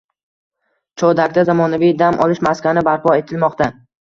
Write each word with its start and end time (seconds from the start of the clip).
Chodakda 1.01 1.43
zamonaviy 1.49 1.93
dam 2.01 2.19
olish 2.27 2.43
maskani 2.49 2.85
barpo 2.89 3.15
etilmoqda 3.23 3.71